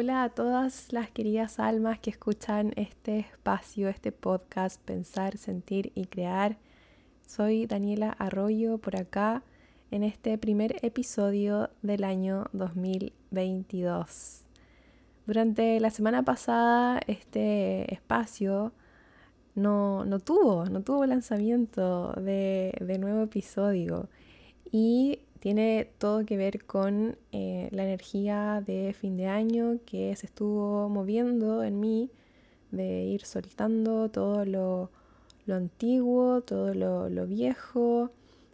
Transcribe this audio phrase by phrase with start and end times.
[0.00, 6.06] Hola a todas las queridas almas que escuchan este espacio, este podcast, Pensar, Sentir y
[6.06, 6.56] Crear.
[7.26, 9.42] Soy Daniela Arroyo por acá
[9.90, 14.44] en este primer episodio del año 2022.
[15.26, 18.70] Durante la semana pasada este espacio
[19.56, 24.08] no, tuvo, no tuvo lanzamiento de, de nuevo episodio
[24.70, 30.26] y tiene todo que ver con eh, la energía de fin de año que se
[30.26, 32.10] estuvo moviendo en mí,
[32.70, 34.90] de ir soltando todo lo,
[35.48, 38.10] antiguo, todo lo, viejo,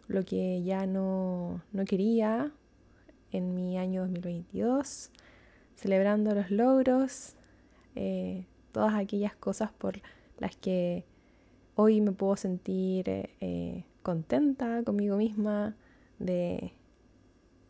[0.07, 2.51] lo que ya no, quería
[3.31, 5.11] en mi año 2022,
[5.75, 7.35] celebrando los logros,
[7.95, 10.01] eh, todas aquellas cosas por
[10.37, 11.03] las que
[11.75, 15.75] hoy me puedo sentir eh, contenta conmigo misma,
[16.19, 16.71] de,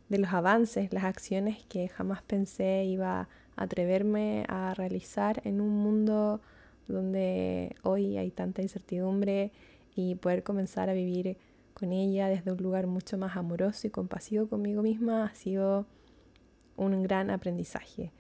[0.10, 6.42] los avances, las acciones que jamás pensé iba a atreverme a realizar en un mundo
[6.88, 9.52] donde hoy hay tanta incertidumbre
[9.96, 11.38] y poder comenzar a vivir
[11.74, 15.86] con ella desde un lugar mucho más amoroso y compasivo conmigo misma ha sido
[16.78, 18.12] un gran aprendizaje.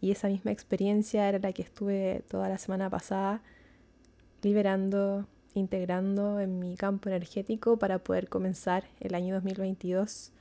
[0.00, 3.42] Y esa misma experiencia era la que estuve toda la semana pasada
[4.42, 10.32] liberando integrando en mi campo energético para poder comenzar el año 2022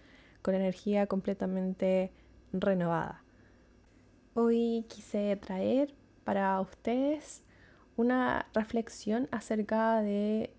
[0.41, 2.11] con energía completamente
[2.53, 3.23] renovada.
[4.33, 7.43] Hoy quise traer para ustedes
[7.97, 10.53] una reflexión acerca de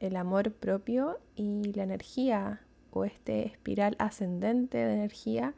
[0.00, 2.60] el amor propio y la energía
[2.92, 5.54] o este espiral ascendente de energía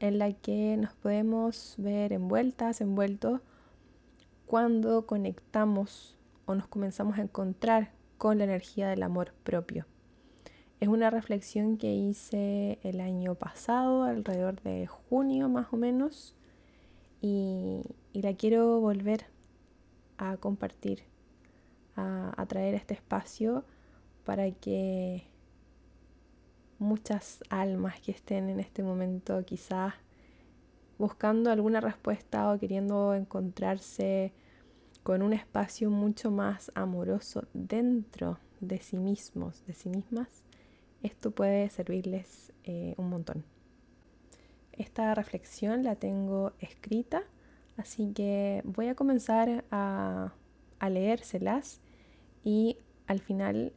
[0.00, 3.40] en la que nos podemos ver envueltas, envueltos
[4.46, 9.86] cuando conectamos o nos comenzamos a encontrar con la energía del amor propio.
[10.78, 16.34] Es una reflexión que hice el año pasado, alrededor de junio más o menos,
[17.22, 17.82] y,
[18.12, 19.26] la quiero volver
[20.18, 21.02] a compartir,
[21.96, 23.64] a, a traer este espacio
[24.24, 25.24] para que
[26.78, 29.94] muchas almas que estén en este momento quizás
[30.98, 34.32] buscando alguna respuesta o queriendo encontrarse
[35.02, 40.42] con un espacio mucho más amoroso dentro de sí mismos, de sí mismas,
[41.02, 43.44] esto puede servirles eh, un montón.
[44.72, 47.22] Esta reflexión la tengo escrita,
[47.76, 50.32] así que voy a comenzar a,
[50.78, 51.80] a leérselas
[52.44, 53.72] y al final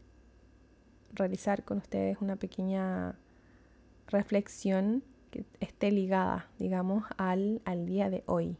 [1.14, 3.16] realizar con ustedes una pequeña
[4.08, 8.58] reflexión que esté ligada, digamos, al, al día de hoy,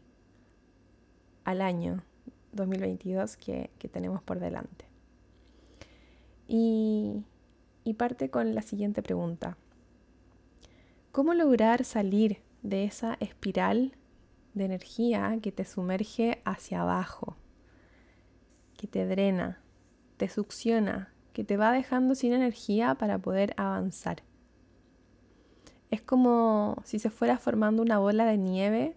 [1.44, 2.02] al año
[2.52, 4.84] 2022 que, tenemos por delante.
[6.48, 7.22] Y,
[7.84, 9.56] y parte con la siguiente pregunta.
[11.12, 13.92] ¿Cómo lograr salir de esa espiral
[14.54, 17.36] de energía que te sumerge hacia abajo,
[18.76, 19.60] que te drena,
[20.16, 24.22] te succiona, que te va dejando sin energía para poder avanzar?
[25.90, 28.96] Es como si se fuera formando una bola de nieve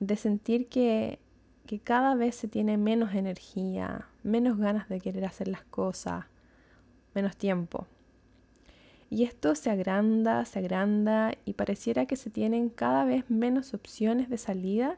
[0.00, 1.18] de sentir que
[1.66, 6.26] que cada vez se tiene menos energía, menos ganas de querer hacer las cosas,
[7.14, 7.86] menos tiempo.
[9.12, 14.30] Y esto se agranda, se agranda y pareciera que se tienen cada vez menos opciones
[14.30, 14.96] de salida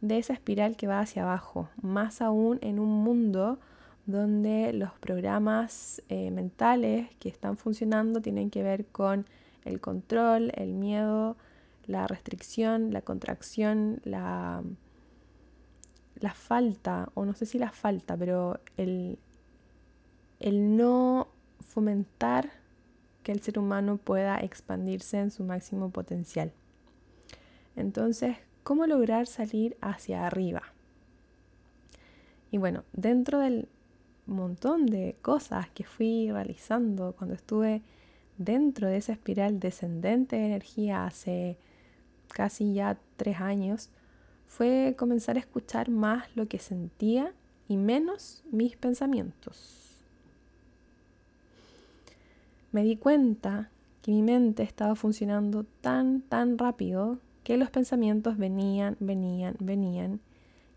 [0.00, 3.60] de esa espiral que va hacia abajo, más aún en un mundo
[4.06, 9.24] donde los programas eh, mentales que están funcionando tienen que ver con
[9.64, 11.36] el control, el miedo,
[11.86, 14.64] la restricción, la contracción, la,
[16.18, 19.16] la falta, o no sé si la falta, pero el,
[20.40, 21.28] el no
[21.60, 22.57] fomentar
[23.28, 26.50] que el ser humano pueda expandirse en su máximo potencial.
[27.76, 30.62] Entonces, ¿cómo lograr salir hacia arriba?
[32.50, 33.68] Y bueno, dentro del
[34.24, 37.82] montón de cosas que fui realizando cuando estuve
[38.38, 41.58] dentro de esa espiral descendente de energía hace
[42.28, 43.90] casi ya tres años,
[44.46, 47.34] fue comenzar a escuchar más lo que sentía
[47.68, 49.87] y menos mis pensamientos.
[52.72, 53.70] Me di cuenta
[54.02, 60.20] que mi mente estaba funcionando tan, tan rápido que los pensamientos venían, venían, venían,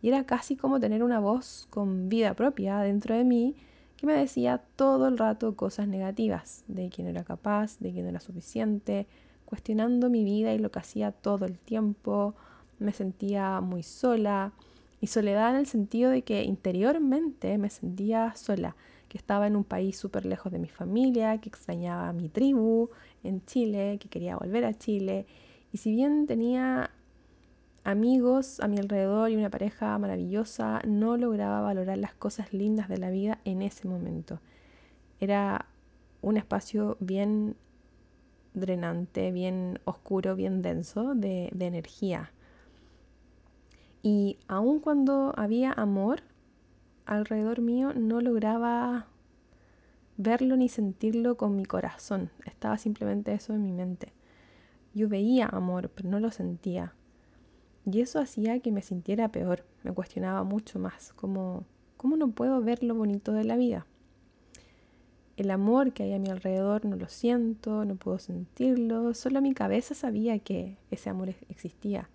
[0.02, 3.56] y era casi como tener una voz con vida propia dentro de mí
[3.98, 8.10] que me decía todo el rato cosas negativas, de que era capaz, de que no
[8.10, 9.06] era suficiente,
[9.46, 12.34] cuestionando mi vida y lo que hacía todo el tiempo,
[12.80, 14.54] me sentía muy sola.
[15.02, 18.76] Y soledad en el sentido de que interiormente me sentía sola,
[19.12, 22.92] que estaba en un país súper lejos de mi familia, que extrañaba a mi tribu
[23.26, 25.26] en Chile, que quería volver a Chile
[25.74, 26.92] y si bien tenía
[27.84, 33.00] amigos a mi alrededor y una pareja maravillosa, no lograba valorar las cosas lindas de
[33.00, 34.40] la vida en ese momento.
[35.20, 35.66] Era
[36.22, 37.58] un espacio bien
[38.54, 42.32] drenante, bien oscuro, bien denso de, de energía.
[44.04, 46.22] Y aun cuando había amor
[47.06, 49.08] alrededor mío, no lograba
[50.18, 52.30] verlo ni sentirlo con mi corazón.
[52.46, 54.14] Estaba simplemente eso en mi mente.
[54.94, 56.94] Yo veía amor, pero no lo sentía.
[57.86, 61.66] Y eso hacía que me sintiera peor, me cuestionaba mucho más, ¿cómo
[61.98, 63.88] no puedo ver lo bonito de la vida?
[65.38, 69.56] El amor que hay a mi alrededor no lo siento, no puedo sentirlo, solo mi
[69.56, 72.10] cabeza sabía que ese amor existía,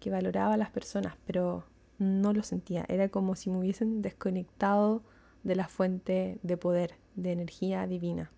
[0.00, 1.64] que valoraba a las personas, pero
[2.02, 5.02] no lo sentía, era como si me hubiesen desconectado
[5.42, 8.30] de la fuente de poder, de energía divina,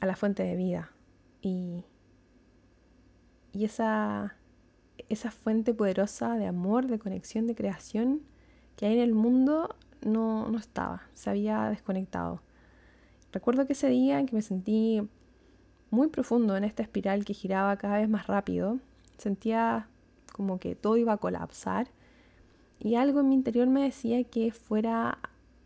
[0.00, 0.92] a la fuente de vida.
[1.42, 1.84] Y
[3.56, 4.36] y esa,
[5.08, 8.20] esa fuente poderosa de amor, de conexión, de creación
[8.76, 12.42] que hay en el mundo no, no estaba, se había desconectado.
[13.32, 15.08] Recuerdo que ese día en que me sentí
[15.90, 18.78] muy profundo en esta espiral que giraba cada vez más rápido,
[19.16, 19.88] sentía
[20.36, 21.88] como que todo iba a colapsar
[22.78, 25.18] y algo en mi interior me decía que fuera,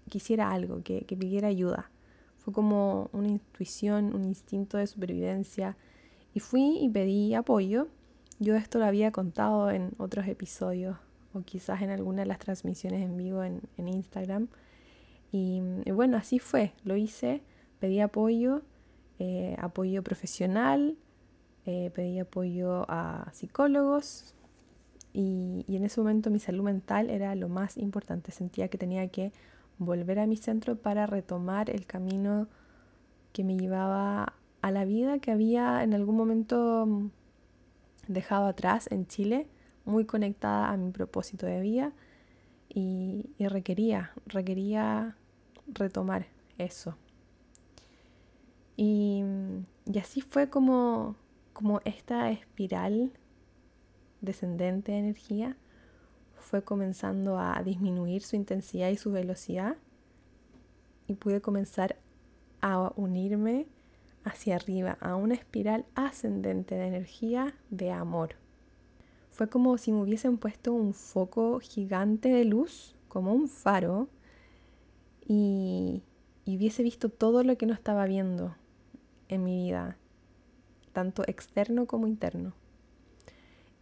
[0.09, 1.91] quisiera algo, que, que pidiera ayuda.
[2.39, 5.77] Fue como una intuición, un instinto de supervivencia
[6.35, 7.89] y fui y pedí apoyo.
[8.39, 10.97] Yo esto lo había contado en otros episodios
[11.35, 14.49] o quizás en alguna de las transmisiones en vivo en, Instagram.
[15.33, 15.61] Y,
[15.93, 17.43] bueno, así fue, lo hice,
[17.79, 18.63] pedí apoyo,
[19.19, 20.97] eh, apoyo profesional,
[21.67, 24.35] eh, pedí apoyo a psicólogos
[25.13, 28.33] y, y en ese momento mi salud mental era lo más importante.
[28.33, 29.33] Sentía que tenía que
[29.79, 32.49] volver a mi centro para retomar el camino
[33.33, 37.11] que me llevaba a la vida que había en algún momento mm,
[38.09, 39.47] dejado atrás en Chile,
[39.85, 41.93] muy conectada a mi propósito de vida
[42.69, 45.17] y, requería, requería
[45.67, 46.27] retomar
[46.59, 46.97] eso.
[48.77, 49.25] Y,
[49.87, 51.17] y, así fue como,
[51.53, 53.13] como esta espiral
[54.21, 55.57] descendente de energía
[56.37, 59.77] fue comenzando a disminuir su intensidad y su velocidad
[61.07, 61.97] y pude comenzar
[62.61, 63.67] a unirme
[64.25, 68.37] hacia arriba a una espiral ascendente de energía de amor.
[69.31, 74.09] Fue como si me hubiesen puesto un foco gigante de luz, como un faro,
[75.27, 76.03] y,
[76.47, 78.57] hubiese visto todo lo que no estaba viendo
[79.29, 79.97] en mi vida,
[80.93, 82.53] tanto externo como interno.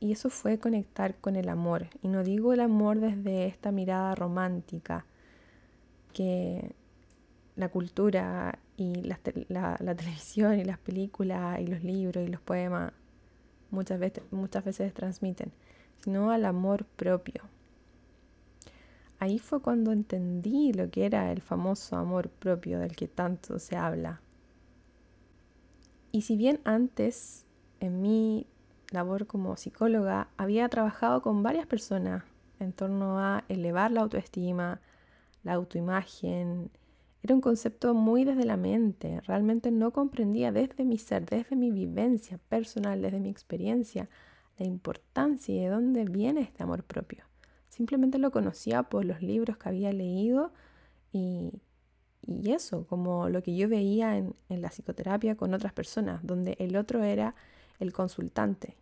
[0.00, 1.88] Y eso fue conectar con el amor.
[2.02, 5.04] Y no digo el amor desde esta mirada romántica,
[6.12, 6.74] que
[7.56, 9.16] la cultura y la,
[9.96, 12.92] televisión y las películas y los libros y los poemas
[13.70, 15.52] muchas veces, muchas veces transmiten,
[16.02, 17.42] sino al amor propio.
[19.18, 23.76] Ahí fue cuando entendí lo que era el famoso amor propio del que tanto se
[23.76, 24.20] habla.
[26.12, 27.44] Y si bien antes,
[27.80, 28.46] en mi
[28.90, 32.24] labor como psicóloga, había trabajado con varias personas
[32.60, 34.80] en torno a elevar la autoestima,
[35.44, 36.70] la autoimagen,
[37.22, 41.70] era un concepto muy desde la mente, realmente no comprendía desde mi ser, desde mi
[41.70, 44.08] vivencia personal, desde mi experiencia,
[44.56, 47.24] la importancia y de dónde viene este amor propio.
[47.68, 50.52] Simplemente lo conocía por los libros que había leído
[51.12, 51.52] y,
[52.44, 56.76] eso, como lo que yo veía en, en la psicoterapia con otras personas, donde el
[56.76, 57.34] otro era
[57.78, 58.76] el consultante,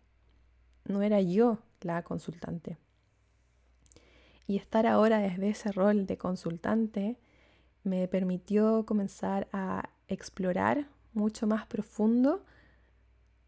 [0.85, 2.77] no era yo la consultante.
[4.47, 7.17] Y estar ahora desde ese rol de consultante
[7.83, 12.43] me permitió comenzar a explorar mucho más profundo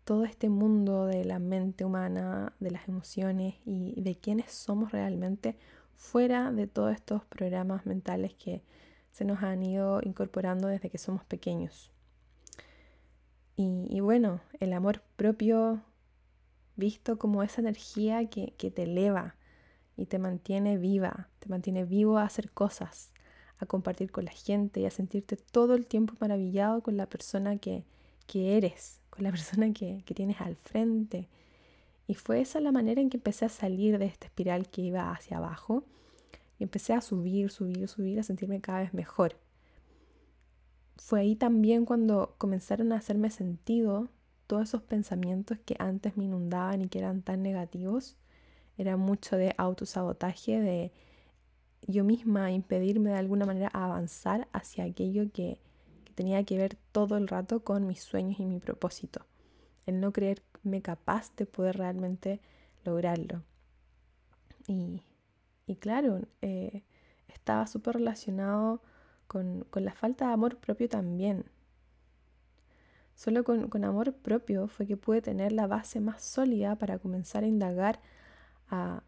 [0.04, 5.56] todo este mundo de la mente humana, de las emociones y de quiénes somos realmente
[5.96, 8.64] fuera de todos estos programas mentales que
[9.12, 11.92] se nos han ido incorporando desde que somos pequeños.
[13.62, 15.82] Y, bueno, el amor propio
[16.78, 19.36] visto como esa energía que, que te eleva
[19.98, 23.12] y te mantiene viva, te mantiene vivo a hacer cosas,
[23.58, 27.58] a compartir con la gente y a sentirte todo el tiempo maravillado con la persona
[27.58, 27.84] que,
[28.34, 31.28] eres, con la persona que, que tienes al frente.
[32.08, 35.12] Y fue esa la manera en que empecé a salir de esta espiral que iba
[35.12, 35.84] hacia abajo.
[36.60, 39.36] Y empecé a subir, subir, subir, a sentirme cada vez mejor.
[41.00, 44.10] Fue ahí también cuando comenzaron a hacerme sentido
[44.48, 48.18] todos esos pensamientos que antes me inundaban y que eran tan negativos.
[48.78, 50.92] Era mucho de autosabotaje, de
[51.88, 55.60] yo misma impedirme de alguna manera avanzar hacia aquello que,
[56.16, 59.26] tenía que ver todo el rato con mis sueños y mi propósito.
[59.86, 62.42] El no creer sentirme capaz de poder realmente
[62.84, 63.42] lograrlo.
[64.68, 65.02] Y,
[65.80, 66.84] claro, eh,
[67.28, 68.82] estaba súper relacionado
[69.30, 71.46] con, la falta de amor propio también.
[73.16, 77.44] Solo con, con, amor propio fue que pude tener la base más sólida para comenzar
[77.44, 78.02] a indagar,
[78.70, 79.04] a,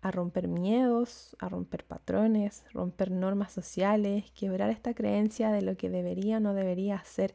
[0.00, 5.90] a romper miedos, a romper patrones, romper normas sociales, quebrar esta creencia de lo que
[5.90, 7.34] debería o no debería hacer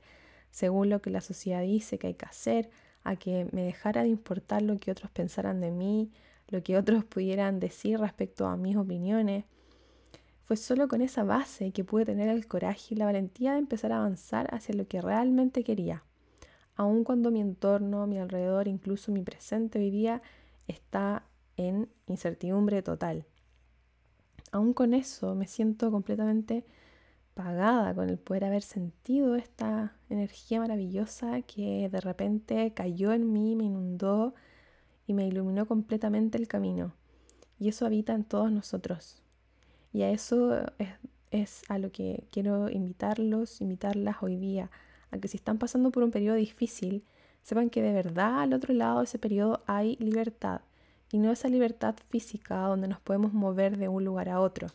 [0.49, 2.71] según lo que la sociedad dice que hay que hacer,
[3.03, 6.11] a que me dejara de importar lo que otros pensaran de mí,
[6.47, 9.45] lo que otros pudieran decir respecto a mis opiniones.
[10.47, 13.91] Fue solo con esa base que pude tener el coraje y la valentía de empezar
[13.91, 16.05] a avanzar hacia lo que realmente quería,
[16.77, 20.21] aun cuando mi entorno, mi alrededor, incluso mi presente vivía
[20.65, 21.23] está
[21.57, 23.25] en incertidumbre total.
[24.53, 26.63] Aún con eso me siento completamente
[27.33, 33.57] pagada con el poder haber sentido esta energía maravillosa que de repente cayó en mí,
[33.57, 34.33] me inundó
[35.07, 36.93] y me iluminó completamente el camino.
[37.59, 39.26] Y eso habita en todos nosotros.
[39.97, 40.63] Y a eso
[41.31, 44.69] es, a lo que quiero invitarlos, invitarlas hoy día,
[45.09, 47.03] a que si están pasando por un periodo difícil,
[47.41, 50.61] sepan que de verdad al otro lado de ese periodo hay libertad.
[51.11, 54.67] Y no esa libertad física donde nos podemos mover de un lugar a otro,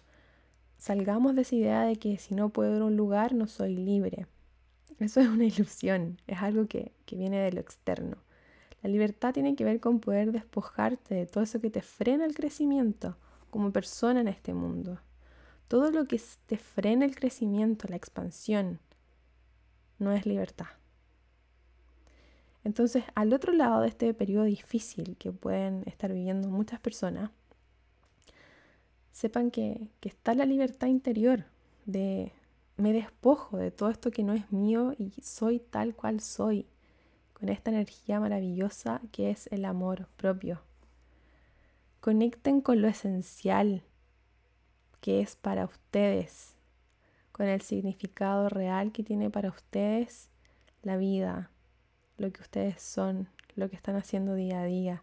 [0.76, 3.76] Salgamos de esa idea de que si no puedo ir a un lugar no soy
[3.76, 4.26] libre.
[4.98, 8.16] Eso es una ilusión, es algo que, que viene de lo externo.
[8.82, 12.34] La libertad tiene que ver con poder despojarte de todo eso que te frena el
[12.34, 13.16] crecimiento
[13.50, 14.98] como persona en este mundo.
[15.72, 18.78] Todo lo que te frena el crecimiento, la expansión,
[19.98, 20.66] no es libertad.
[22.62, 27.30] Entonces, al otro lado de este periodo difícil que pueden estar viviendo muchas personas,
[29.12, 31.46] sepan que, está la libertad interior
[31.86, 32.34] de
[32.76, 36.66] me despojo de todo esto que no es mío y soy tal cual soy,
[37.32, 40.60] con esta energía maravillosa que es el amor propio.
[42.02, 43.82] Conecten con lo esencial
[45.02, 46.54] que es para ustedes,
[47.30, 50.30] con el significado real que tiene para ustedes
[50.82, 51.50] la vida,
[52.16, 55.02] lo que ustedes son, lo que están haciendo día a día.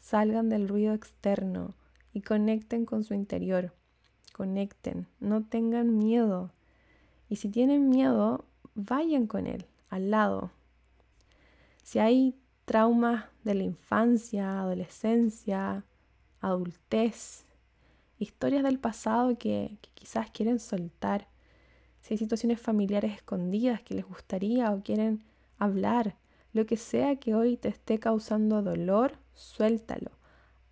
[0.00, 1.76] Salgan del ruido externo,
[2.16, 3.74] y conecten con su interior.
[4.32, 6.50] Conecten, no tengan miedo.
[7.28, 10.50] Y si tienen miedo, vayan con él, al lado.
[11.82, 12.34] Si hay
[12.64, 15.84] traumas de la infancia, adolescencia,
[16.40, 17.45] adultez,
[18.18, 21.28] historias del pasado que, quizás quieren soltar,
[22.00, 25.24] si hay situaciones familiares escondidas que les gustaría o quieren
[25.58, 26.16] hablar,
[26.52, 30.10] lo que sea que hoy te esté causando dolor, suéltalo.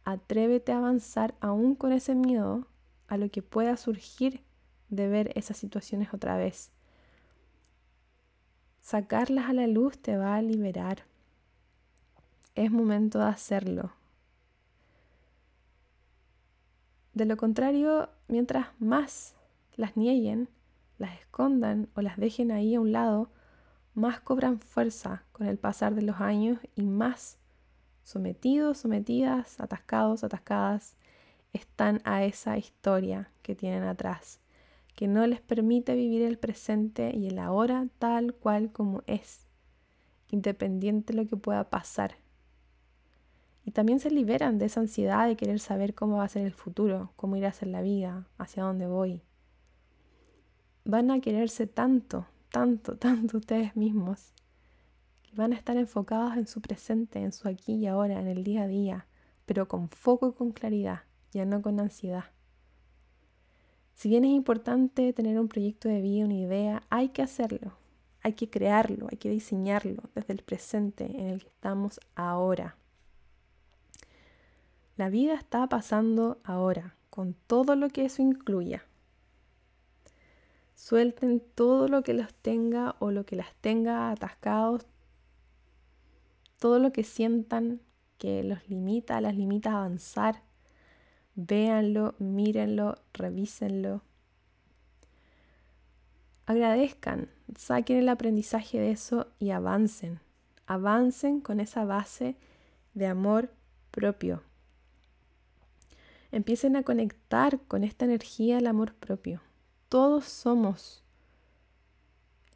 [0.04, 2.66] Atrévete a avanzar aún con ese miedo
[3.08, 4.40] a lo que pueda surgir
[4.88, 6.70] de ver esas situaciones otra vez.
[8.82, 11.04] Sacarlas a la luz te va a liberar.
[12.54, 13.92] Es momento de hacerlo.
[17.14, 19.37] De lo contrario, mientras más
[19.76, 20.49] las nieguen,
[20.99, 23.30] las escondan o las dejen ahí a un lado,
[23.94, 27.38] más cobran fuerza con el pasar de los años y más
[28.02, 30.97] sometidos, sometidas, atascados, atascadas,
[31.52, 34.40] están a esa historia que tienen atrás,
[34.97, 39.47] que no les permite vivir el presente y el ahora tal cual como es,
[40.30, 42.16] independiente de lo que pueda pasar.
[43.64, 46.52] Y también se liberan de esa ansiedad de querer saber cómo va a ser el
[46.52, 49.23] futuro, cómo irá a ser la vida, hacia dónde voy.
[50.85, 54.35] Van a quererse tanto, tanto, tanto ustedes mismos
[55.35, 58.62] van a estar enfocados en su presente, en su aquí y ahora, en el día
[58.62, 59.06] a día,
[59.47, 61.02] pero con foco y con claridad,
[61.33, 62.25] ya no con ansiedad.
[63.94, 67.73] Si bien es importante tener un proyecto de vida, una idea, hay que hacerlo,
[68.23, 72.76] hay que crearlo, hay que diseñarlo desde el presente en el que estamos ahora.
[74.96, 78.84] La vida está pasando ahora, con todo lo que eso incluya.
[80.74, 84.86] Suelten todo lo que los tenga o lo que las tenga atascados
[86.64, 87.82] todo lo que sientan
[88.16, 90.40] que los limita, las limita a avanzar,
[91.34, 94.00] véanlo, mírenlo, revísenlo.
[96.46, 100.20] Agradezcan, saquen el aprendizaje de eso y avancen.
[100.66, 102.34] Avancen con esa base
[102.94, 103.50] de amor
[103.90, 104.42] propio.
[106.34, 109.40] Empiecen a conectar con esta energía del amor propio.
[109.88, 111.04] Todos somos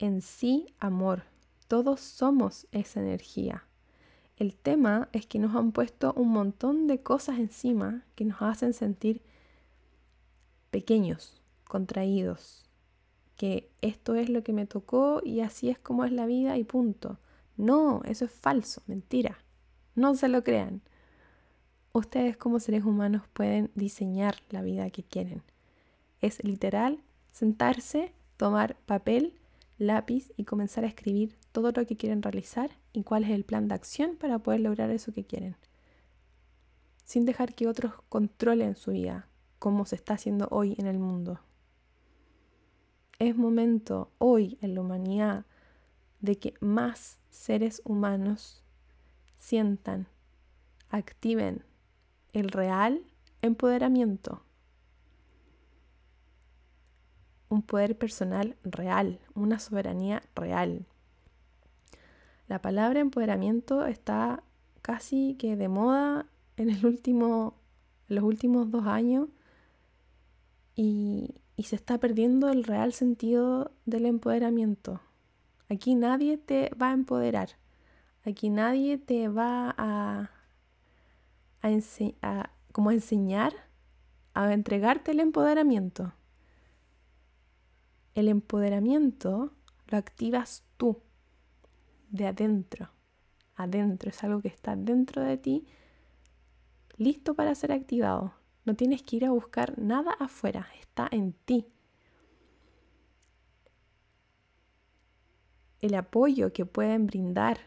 [0.00, 1.23] en sí amor.
[1.68, 3.68] Todos somos esa energía.
[4.37, 8.73] El tema es que nos han puesto un montón de cosas encima que nos hacen
[8.73, 9.23] sentir
[10.73, 12.68] pequeños, contraídos,
[13.37, 16.64] que esto es lo que me tocó y así es como es la vida y
[16.64, 17.20] punto.
[17.56, 19.38] No, eso es falso, mentira.
[19.94, 20.82] No se lo crean.
[21.92, 25.42] Ustedes como seres humanos pueden diseñar la vida que quieren.
[26.21, 27.02] Es literal
[27.33, 29.35] sentarse, tomar papel,
[29.78, 33.68] lápiz y comenzar a escribir todo lo que quieren realizar y cuál es el plan
[33.68, 35.57] de acción para poder lograr eso que quieren.
[37.04, 39.28] Sin dejar que otros controlen su vida,
[39.59, 41.40] como se está haciendo hoy en el mundo.
[43.18, 45.47] Es momento hoy en la humanidad
[46.21, 48.62] de que más seres humanos
[49.37, 50.09] sientan,
[50.90, 51.64] activen
[52.38, 53.02] el real
[53.42, 54.42] empoderamiento.
[57.49, 60.87] Un poder personal real, una soberanía real.
[62.47, 64.42] La palabra empoderamiento está
[64.83, 66.26] casi que de moda
[66.57, 66.85] en, los
[68.25, 69.28] últimos dos años
[70.75, 75.00] y se está perdiendo el real sentido del empoderamiento.
[75.68, 77.50] Aquí nadie te va a empoderar.
[78.25, 80.30] Aquí nadie te va a,
[81.62, 83.53] a, como enseñar
[84.35, 86.12] a entregarte el empoderamiento.
[88.15, 89.53] El empoderamiento
[89.88, 91.03] lo activas tú
[92.11, 92.91] de adentro.
[93.57, 95.67] Adentro es algo que está dentro de ti,
[96.97, 98.35] listo para ser activado.
[98.65, 101.67] No tienes que ir a buscar nada afuera, está en ti.
[105.81, 107.59] El apoyo que pueden brindar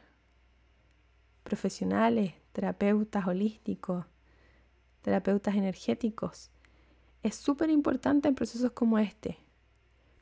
[1.43, 4.05] profesionales, terapeutas holísticos,
[5.01, 6.51] terapeutas energéticos,
[7.23, 9.37] es súper importante en procesos como este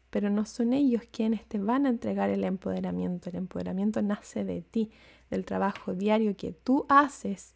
[0.09, 3.29] pero no son ellos quienes te van a entregar el empoderamiento.
[3.29, 4.91] El empoderamiento nace de ti,
[5.29, 7.55] del trabajo diario que tú haces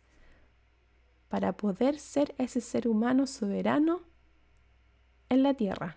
[1.29, 4.01] para poder ser ese ser humano soberano
[5.29, 5.95] en la tierra.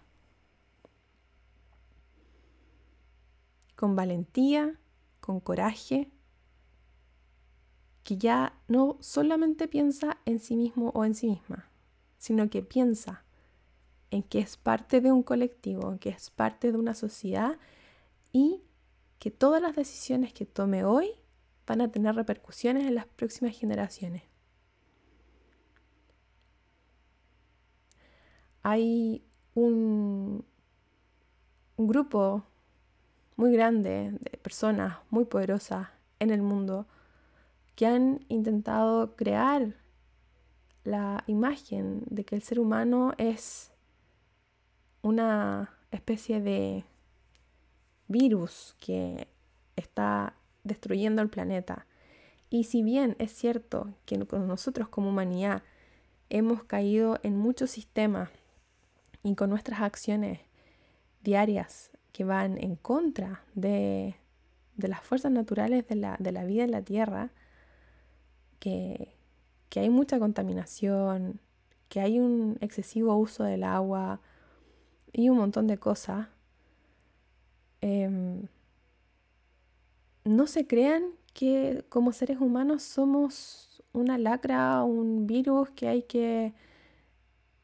[3.75, 4.81] Con valentía,
[5.21, 6.11] con coraje,
[8.07, 11.69] que ya no solamente piensa en sí mismo o en sí misma,
[12.19, 13.25] sino que piensa
[14.13, 17.59] en que es parte de un colectivo, en que es parte de una sociedad
[18.31, 18.63] y
[19.19, 21.11] que todas las decisiones que tome hoy
[21.67, 24.23] van a tener repercusiones en las próximas generaciones.
[28.63, 30.45] Hay un,
[31.75, 32.45] un grupo
[33.35, 35.89] muy grande de personas muy poderosas
[36.21, 36.87] en el mundo
[37.77, 39.75] que han intentado crear
[40.83, 43.73] la imagen de que el ser humano es
[45.03, 46.85] una especie de
[48.09, 49.29] virus que
[49.77, 50.35] está
[50.65, 51.87] destruyendo el planeta.
[52.51, 55.63] Y si bien es cierto que nosotros como humanidad
[56.31, 58.31] hemos caído en muchos sistemas
[59.23, 60.41] y con nuestras acciones
[61.23, 64.17] diarias que van en contra de,
[64.77, 67.31] las fuerzas naturales de la, vida en la Tierra,
[68.67, 71.41] que, hay mucha contaminación,
[71.89, 74.21] que hay un excesivo uso del agua,
[75.13, 76.29] y un montón de cosas,
[77.81, 78.49] em,
[80.25, 86.55] no se crean que como seres humanos somos una lacra, un virus que hay que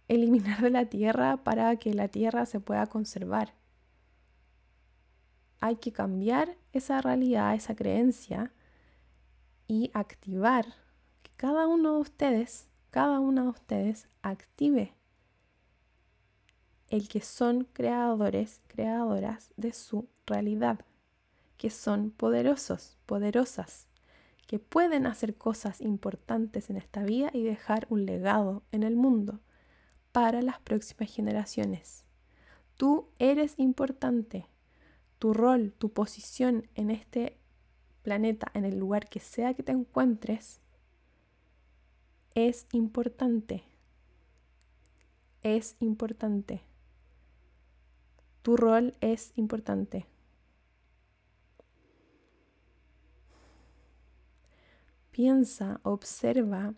[0.08, 3.54] eliminar de la Tierra para que la Tierra se pueda conservar.
[5.60, 8.52] Hay que cambiar esa realidad, esa creencia
[9.66, 10.81] y activar
[11.42, 14.94] cada uno de ustedes, cada una de ustedes active
[16.88, 20.78] el que son creadores, creadoras de su realidad,
[21.56, 23.88] que son poderosos, poderosas,
[24.46, 29.40] que pueden hacer cosas importantes en esta vida y dejar un legado en el mundo
[30.12, 32.04] para las próximas generaciones.
[32.76, 34.46] Tú eres importante.
[35.18, 37.36] Tu rol, tu posición en este
[38.02, 40.61] planeta, en el lugar que sea que te encuentres,
[42.34, 43.64] es importante.
[45.42, 46.62] Es importante.
[48.42, 50.06] Tu rol es importante.
[55.10, 56.74] Piensa, observa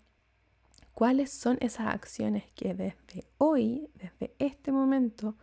[0.92, 5.36] cuáles son esas acciones que desde hoy, desde este momento,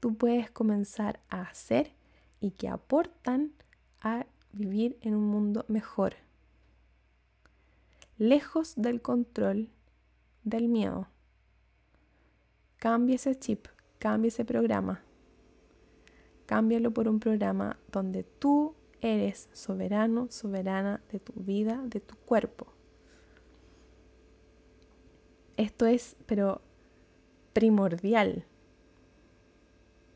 [0.00, 1.92] tú puedes comenzar a hacer
[2.40, 3.52] y que aportan
[4.00, 6.16] a vivir en un mundo mejor,
[8.18, 9.70] lejos del control
[10.44, 11.08] del miedo.
[12.76, 13.66] Cambia ese chip,
[13.98, 15.02] cambia ese programa.
[16.46, 22.66] Cámbialo por un programa donde tú eres soberano, soberana de tu vida, de tu cuerpo.
[25.56, 26.60] Esto es, pero
[27.52, 28.44] primordial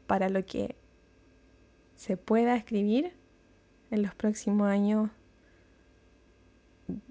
[0.06, 0.74] para lo que
[1.96, 3.12] se pueda escribir
[3.90, 5.10] en los próximos años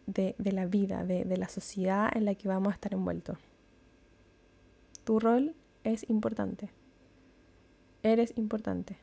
[0.08, 3.38] de, la vida, de, de la sociedad en la que vamos a estar envueltos.
[5.04, 6.70] Tu rol es importante.
[8.04, 8.98] Eres importante.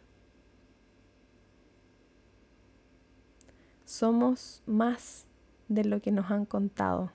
[3.85, 5.27] Somos más
[5.69, 7.13] de lo que nos han contado.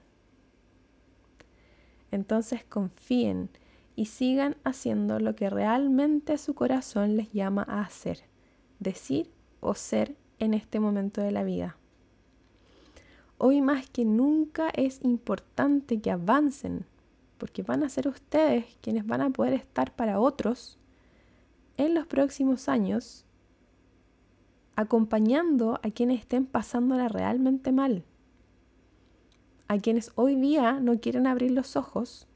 [2.12, 3.50] Entonces confíen
[3.96, 8.22] y sigan haciendo lo que realmente su corazón les llama a hacer,
[8.80, 11.79] decir o ser en este momento de la vida.
[13.42, 16.86] Hoy más que nunca es importante que avancen,
[17.38, 20.78] porque van a ser ustedes quienes van a poder estar para otros
[21.78, 23.24] en los próximos años,
[24.76, 28.04] acompañando a quienes estén pasándola realmente mal,
[29.70, 32.28] a quienes hoy día no quieren abrir los ojos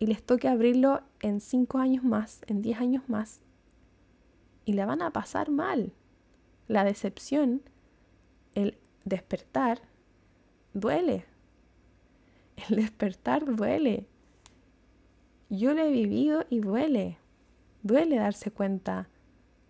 [0.00, 3.38] y les toque abrirlo en cinco años más, en diez años más,
[4.64, 5.92] y la van a pasar mal.
[6.66, 7.62] La decepción,
[8.56, 8.76] el
[9.06, 9.80] despertar,
[10.74, 11.24] duele.
[12.68, 14.06] El despertar duele.
[15.48, 17.18] Yo lo he vivido y duele.
[17.82, 19.08] Duele darse cuenta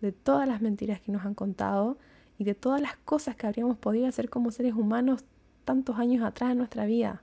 [0.01, 1.97] de todas las mentiras que nos han contado
[2.37, 5.23] y de todas las cosas que habríamos podido hacer como seres humanos
[5.65, 7.21] tantos años atrás en nuestra vida.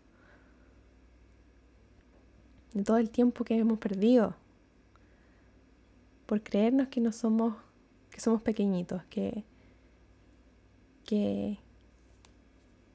[2.73, 4.35] De todo el tiempo que hemos perdido
[6.27, 7.55] por creernos que no somos
[8.11, 9.45] que somos pequeñitos, que
[11.05, 11.59] que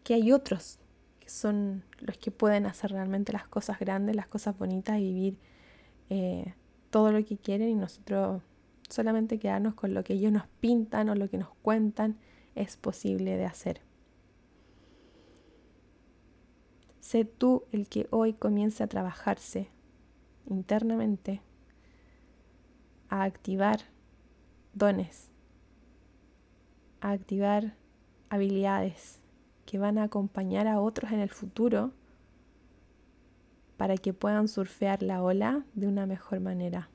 [0.10, 0.80] que hay otros
[1.19, 5.38] que son los que pueden hacer realmente las cosas grandes, las cosas bonitas y vivir
[6.10, 6.56] eh,
[6.89, 8.41] todo lo que quieren y nosotros
[8.89, 12.17] solamente quedarnos con lo que ellos nos pintan o lo que nos cuentan
[12.56, 13.82] es posible de hacer.
[17.02, 19.69] Sé tú el que hoy comience a trabajarse
[20.48, 21.43] internamente,
[23.10, 23.82] a activar
[24.74, 25.30] dones,
[27.00, 27.76] a activar
[28.30, 29.19] habilidades
[29.70, 31.92] que van a acompañar a otros en el futuro
[33.78, 36.90] para que puedan surfear la ola de una mejor manera.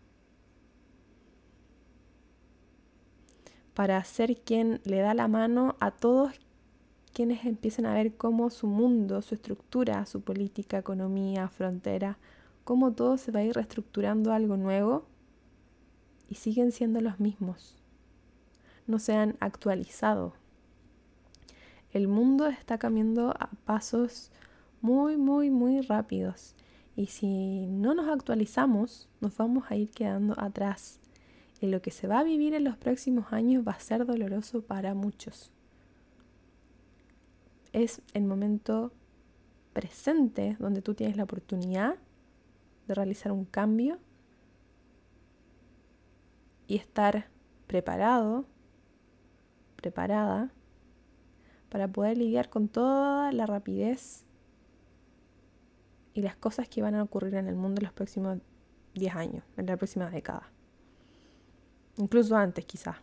[3.75, 6.33] Para ser quien le da la mano a todos
[7.13, 12.19] quienes empiecen a ver cómo su mundo, su estructura, su política, economía, frontera,
[12.65, 15.07] cómo todo se va a ir reestructurando algo nuevo
[16.29, 17.77] y siguen siendo los mismos.
[18.89, 20.44] No se han actualizado.
[21.95, 24.33] El mundo está cambiando a pasos
[24.81, 26.57] muy, muy, muy rápidos
[26.97, 30.99] y si no nos actualizamos, nos vamos a ir quedando atrás.
[31.61, 34.63] Y lo que se va a vivir en los próximos años va a ser doloroso
[34.63, 35.53] para muchos.
[37.73, 38.93] Es el momento
[39.73, 41.95] presente donde tú tienes la oportunidad
[42.89, 44.01] de realizar un cambio
[46.67, 47.29] y estar
[47.69, 48.47] preparado,
[49.77, 50.51] preparada
[51.75, 54.23] para poder lidiar con toda la rapidez
[56.13, 58.39] y las cosas que van a ocurrir en el mundo en los próximos
[58.95, 60.53] 10 años, en la próxima década.
[61.97, 62.99] Incluso antes quizás.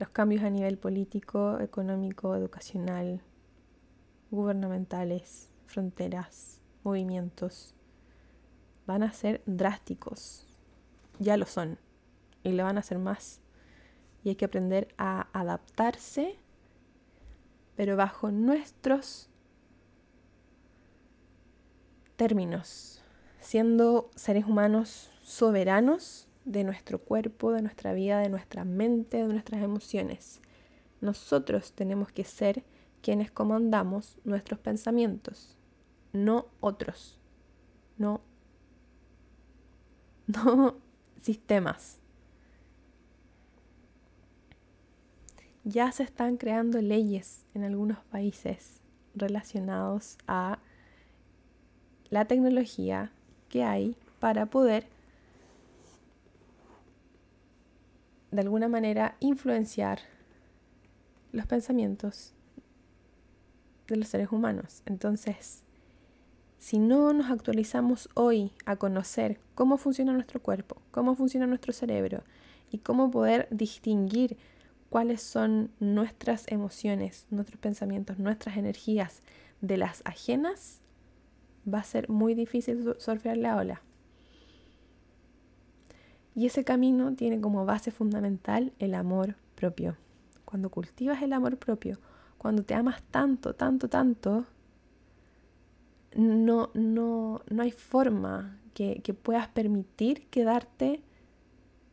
[0.00, 3.22] Los cambios a nivel político, económico, educacional,
[4.32, 7.76] gubernamentales, fronteras, movimientos,
[8.88, 10.48] van a ser drásticos.
[11.20, 11.78] Ya lo son.
[12.42, 13.43] Y lo van a hacer más.
[14.24, 16.36] Y hay que aprender a adaptarse,
[17.76, 19.28] pero bajo nuestros
[22.16, 23.02] términos,
[23.40, 29.62] siendo seres humanos soberanos de nuestro cuerpo, de nuestra vida, de nuestra mente, de nuestras
[29.62, 30.40] emociones.
[31.00, 32.64] Nosotros tenemos que ser
[33.02, 35.56] quienes comandamos nuestros pensamientos,
[36.12, 37.18] no otros,
[37.98, 38.22] no,
[40.26, 40.76] no
[41.20, 41.98] sistemas.
[45.64, 48.80] Ya se están creando leyes en algunos países
[49.14, 50.58] relacionados a
[52.10, 53.10] la tecnología
[53.48, 54.86] que hay para poder
[58.30, 60.00] de alguna manera influenciar
[61.32, 62.34] los pensamientos
[63.88, 64.82] de los seres humanos.
[64.86, 65.62] Entonces,
[66.58, 72.22] si no nos actualizamos hoy a conocer cómo funciona nuestro cuerpo, cómo funciona nuestro cerebro
[72.70, 74.36] y cómo poder distinguir
[74.94, 79.22] cuáles son nuestras emociones, nuestros pensamientos, nuestras energías
[79.60, 80.82] de las ajenas,
[81.66, 83.82] va a ser muy difícil surfear la ola.
[86.36, 89.96] Y ese camino tiene como base fundamental el amor propio.
[90.44, 91.98] Cuando cultivas el amor propio,
[92.38, 94.44] cuando te amas tanto, tanto, tanto,
[96.14, 101.02] no, no, no hay forma que, que puedas permitir quedarte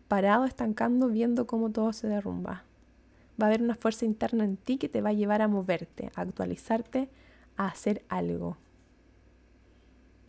[0.08, 2.66] parado, estancando, viendo cómo todo se derrumba.
[3.42, 6.12] Va a haber una fuerza interna en ti que te va a llevar a moverte,
[6.16, 7.10] a actualizarte,
[7.58, 8.58] a hacer algo.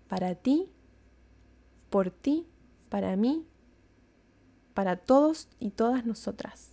[0.09, 0.71] Para ti,
[1.91, 2.47] por ti,
[2.89, 3.47] para mí,
[4.75, 6.71] para todos y todas nosotras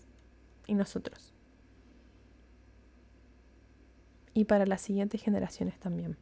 [0.67, 1.33] y nosotros.
[4.33, 6.17] Y para las siguientes generaciones también.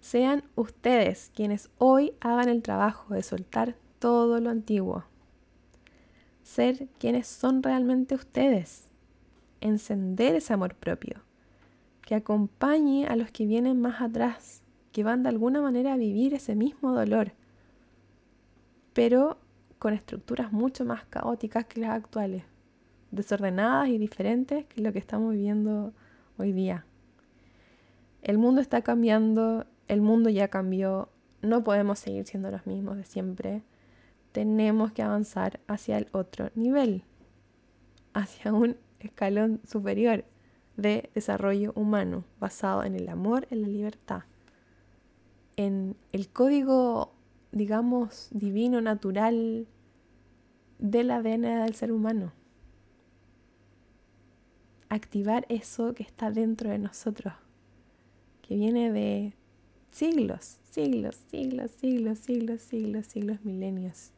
[0.00, 5.04] Sean ustedes quienes hoy hagan el trabajo de soltar todo lo antiguo.
[6.50, 8.88] Ser quienes son realmente ustedes.
[9.60, 11.20] Encender ese amor propio.
[12.02, 16.34] Que acompañe a los que vienen más atrás, que van de alguna manera a vivir
[16.34, 17.34] ese mismo dolor,
[18.94, 19.38] pero
[19.78, 22.42] con estructuras mucho más caóticas que las actuales,
[23.12, 25.92] desordenadas y diferentes que lo que estamos viviendo
[26.36, 26.84] hoy día.
[28.22, 31.10] El mundo está cambiando, el mundo ya cambió,
[31.42, 33.62] no podemos seguir siendo los mismos de siempre.
[34.32, 37.04] Tenemos que avanzar hacia el otro nivel,
[38.14, 40.24] hacia un escalón superior
[40.76, 44.22] de desarrollo humano basado en el amor, en la libertad,
[45.56, 47.12] en el código,
[47.52, 49.66] digamos, divino, natural
[50.78, 52.32] del ADN del ser humano.
[54.88, 57.34] Activar eso que está dentro de nosotros,
[58.42, 59.34] que viene de
[59.90, 64.12] siglos, siglos, siglos, siglos, siglos, siglos, siglos, milenios.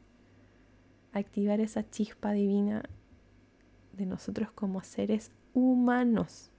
[1.12, 2.82] Activar esa chispa divina
[3.92, 6.50] de nosotros como seres humanos.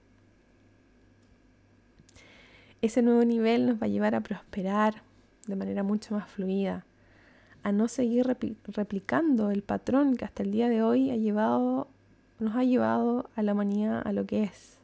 [2.80, 5.02] Ese nuevo nivel nos va a llevar a prosperar
[5.46, 6.84] de manera mucho más fluida,
[7.62, 11.88] a no seguir replicando el patrón que hasta el día de hoy ha llevado,
[12.38, 14.78] nos ha llevado a la humanidad a lo que es.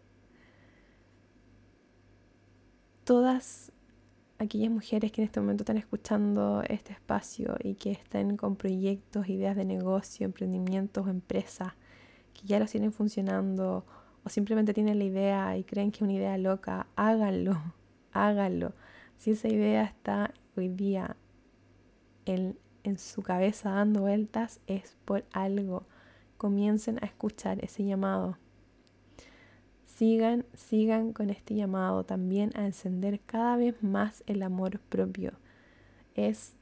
[3.04, 3.72] Todas
[4.40, 9.29] aquellas mujeres que en este momento están escuchando este espacio y que estén con proyectos,
[9.29, 11.74] ideas de negocio, emprendimientos o empresas
[12.33, 13.85] que ya los tienen funcionando
[14.24, 17.61] o simplemente tienen la idea y creen que es una idea loca, háganlo,
[18.12, 18.72] háganlo.
[19.18, 21.16] Si esa idea está hoy día
[22.24, 25.85] en, en su cabeza dando vueltas, es por algo.
[26.38, 28.38] Comiencen a escuchar ese llamado.
[30.01, 35.33] Sigan, sigan con este llamado también a encender cada vez más el amor propio.
[36.15, 36.55] Es,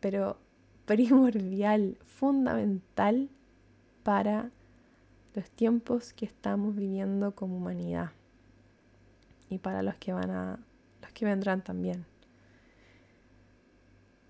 [0.00, 0.38] pero
[0.86, 3.28] primordial, fundamental
[4.04, 4.48] para
[5.34, 8.12] los tiempos que estamos viviendo como humanidad
[9.50, 10.60] y para los que van a
[11.02, 12.06] los que vendrán también.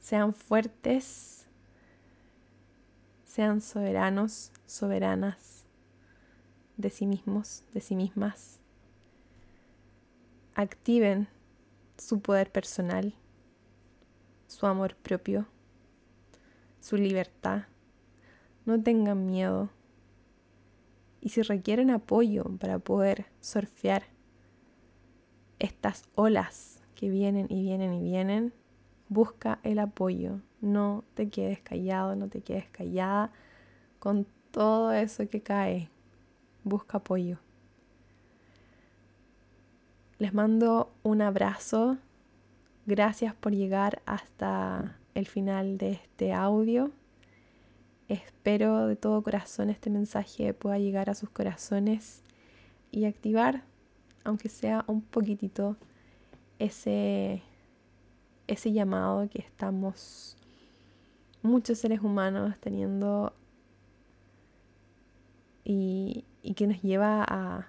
[0.01, 1.47] Sean fuertes,
[3.25, 5.65] sean soberanos, soberanas
[6.81, 8.59] de sí mismos, de sí mismas.
[10.55, 11.29] Activen
[11.97, 13.15] su poder personal,
[14.47, 15.47] su amor propio,
[16.81, 17.65] su libertad.
[18.65, 19.71] No tengan miedo.
[21.21, 24.05] Y si requieren apoyo para poder surfear
[25.59, 28.55] estas olas que vienen y vienen y vienen,
[29.09, 30.41] busca el apoyo.
[30.61, 33.33] No te quedes callado, no te quedes callada
[33.99, 35.91] con todo eso que cae
[36.65, 37.39] busca apoyo.
[40.19, 41.99] Les mando un abrazo.
[42.87, 46.91] Gracias por llegar hasta el final de este audio.
[48.09, 52.23] Espero de todo corazón este mensaje pueda llegar a sus corazones
[52.91, 53.63] y activar,
[54.25, 55.77] aunque sea un poquitito,
[56.59, 57.43] ese,
[58.47, 60.37] ese llamado que estamos
[61.43, 63.33] muchos seres humanos teniendo
[65.65, 67.69] y, y que nos lleva a,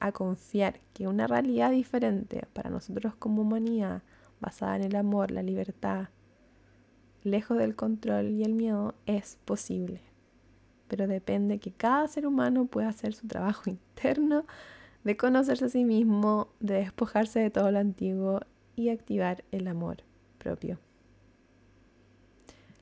[0.00, 4.02] a confiar que una realidad diferente para nosotros como humanidad,
[4.40, 6.08] basada en el amor, la libertad,
[7.22, 10.00] lejos del control y el miedo, es posible.
[10.88, 14.44] Pero depende que cada ser humano pueda hacer su trabajo interno,
[15.04, 18.40] de conocerse a sí mismo, de despojarse de todo lo antiguo
[18.76, 20.02] y activar el amor
[20.38, 20.78] propio.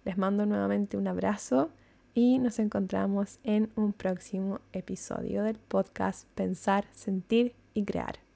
[0.05, 1.71] Les mando nuevamente un abrazo
[2.18, 8.28] y nos encontramos en un próximo episodio del podcast Pensar, Sentir y Crear.